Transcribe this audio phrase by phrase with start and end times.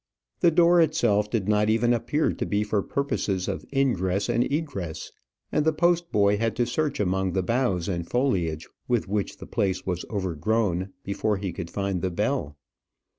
[0.39, 5.11] The door itself did not even appear to be for purposes of ingress and egress,
[5.51, 9.45] and the post boy had to search among the boughs and foliage with which the
[9.45, 12.57] place was overgrown before he could find the bell.